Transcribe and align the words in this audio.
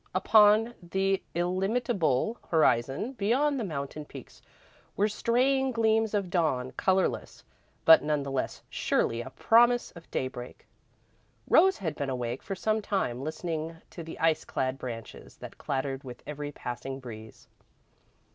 Upon 0.15 0.73
the 0.81 1.21
illimitable 1.35 2.39
horizon 2.49 3.13
beyond 3.13 3.59
the 3.59 3.63
mountain 3.63 4.03
peaks 4.03 4.41
were 4.97 5.07
straying 5.07 5.73
gleams 5.73 6.15
of 6.15 6.31
dawn, 6.31 6.71
colourless, 6.71 7.43
but 7.85 8.01
none 8.01 8.23
the 8.23 8.31
less 8.31 8.63
surely 8.67 9.21
a 9.21 9.29
promise 9.29 9.91
of 9.91 10.09
daybreak. 10.09 10.65
Rose 11.47 11.77
had 11.77 11.93
been 11.95 12.09
awake 12.09 12.41
for 12.41 12.55
some 12.55 12.81
time, 12.81 13.21
listening 13.23 13.77
to 13.91 14.01
the 14.01 14.17
ice 14.17 14.43
clad 14.43 14.79
branches 14.79 15.37
that 15.37 15.59
clattered 15.59 16.03
with 16.03 16.23
every 16.25 16.51
passing 16.51 16.99
breeze. 16.99 17.47